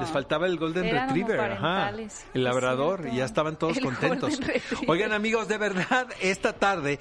[0.00, 1.90] Les faltaba el Golden Retriever, ajá,
[2.34, 4.40] el labrador, y ya estaban todos contentos.
[4.86, 6.98] Oigan amigos, de verdad, esta tarde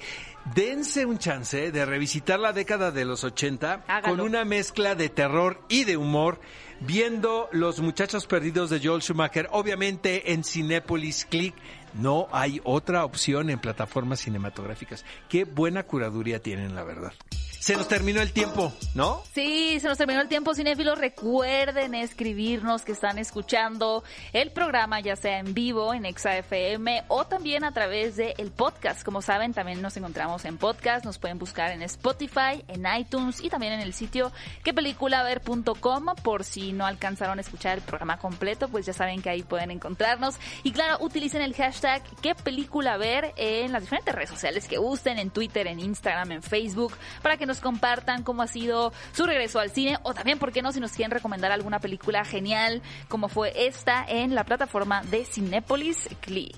[0.54, 5.60] dense un chance de revisitar la década de los 80 con una mezcla de terror
[5.68, 6.40] y de humor
[6.80, 11.54] viendo Los Muchachos Perdidos de Joel Schumacher, obviamente en Cinepolis Click.
[11.94, 15.04] No hay otra opción en plataformas cinematográficas.
[15.28, 17.12] Qué buena curaduría tienen, la verdad.
[17.60, 19.22] Se nos terminó el tiempo, ¿no?
[19.34, 20.98] Sí, se nos terminó el tiempo, cinéfilos.
[20.98, 24.02] Recuerden escribirnos que están escuchando
[24.32, 29.02] el programa, ya sea en vivo en ExaFM o también a través del el podcast.
[29.04, 31.04] Como saben, también nos encontramos en podcast.
[31.04, 34.32] Nos pueden buscar en Spotify, en iTunes y también en el sitio
[34.64, 36.06] quepeliculaver.com.
[36.24, 39.70] Por si no alcanzaron a escuchar el programa completo, pues ya saben que ahí pueden
[39.70, 40.36] encontrarnos.
[40.62, 45.18] Y claro, utilicen el hashtag qué película ver en las diferentes redes sociales que gusten,
[45.18, 49.58] en Twitter, en Instagram, en Facebook, para que nos compartan cómo ha sido su regreso
[49.58, 50.70] al cine o también, ¿por qué no?
[50.70, 56.08] Si nos quieren recomendar alguna película genial como fue esta en la plataforma de Cinépolis
[56.20, 56.54] Cli.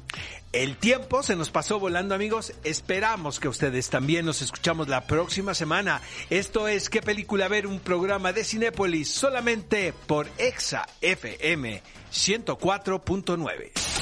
[0.52, 2.52] El tiempo se nos pasó volando, amigos.
[2.62, 6.02] Esperamos que ustedes también nos escuchamos la próxima semana.
[6.28, 7.66] Esto es ¿Qué película ver?
[7.66, 11.82] Un programa de Cinépolis solamente por Exa FM
[12.12, 14.01] 104.9.